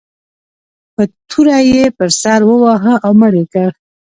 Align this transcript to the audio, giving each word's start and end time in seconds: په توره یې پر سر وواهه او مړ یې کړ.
په 0.93 1.03
توره 1.29 1.57
یې 1.71 1.83
پر 1.97 2.09
سر 2.21 2.39
وواهه 2.49 2.93
او 3.05 3.11
مړ 3.19 3.33
یې 3.39 3.45
کړ. 3.53 3.69